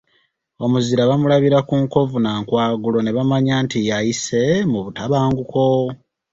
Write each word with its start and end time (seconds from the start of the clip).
Omuzira 0.63 1.03
bamulabira 1.09 1.59
ku 1.67 1.75
nkovu 1.83 2.17
na 2.23 2.31
nkwagulo 2.39 2.97
ne 3.01 3.11
bamanya 3.17 3.55
nti 3.63 3.79
ayise 3.97 4.41
mu 4.71 4.79
butabanguko. 4.85 5.65